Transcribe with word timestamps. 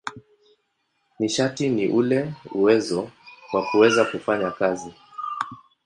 Nishati 1.19 1.69
ni 1.69 1.87
ule 1.87 2.33
uwezo 2.51 3.11
wa 3.53 3.65
kuweza 3.65 4.05
kufanya 4.05 4.51
kazi. 4.51 4.93